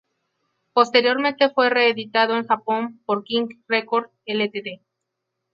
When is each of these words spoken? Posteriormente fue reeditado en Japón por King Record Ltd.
Posteriormente 0.73 1.51
fue 1.51 1.69
reeditado 1.69 2.35
en 2.35 2.47
Japón 2.47 3.03
por 3.05 3.23
King 3.23 3.49
Record 3.67 4.09
Ltd. 4.25 4.81